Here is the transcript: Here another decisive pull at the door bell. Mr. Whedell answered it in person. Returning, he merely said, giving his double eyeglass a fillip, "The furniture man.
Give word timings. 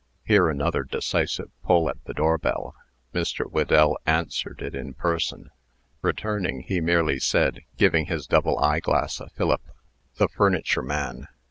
Here 0.23 0.49
another 0.49 0.83
decisive 0.83 1.51
pull 1.61 1.87
at 1.87 2.03
the 2.05 2.13
door 2.15 2.39
bell. 2.39 2.73
Mr. 3.13 3.45
Whedell 3.45 3.97
answered 4.07 4.59
it 4.63 4.73
in 4.73 4.95
person. 4.95 5.51
Returning, 6.01 6.61
he 6.63 6.81
merely 6.81 7.19
said, 7.19 7.61
giving 7.77 8.07
his 8.07 8.25
double 8.25 8.57
eyeglass 8.57 9.19
a 9.19 9.29
fillip, 9.29 9.61
"The 10.15 10.27
furniture 10.27 10.81
man. 10.81 11.27